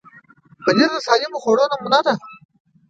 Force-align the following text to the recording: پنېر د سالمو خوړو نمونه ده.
پنېر 0.63 0.89
د 0.93 0.97
سالمو 1.07 1.37
خوړو 1.43 1.63
نمونه 1.71 1.99
ده. 2.05 2.13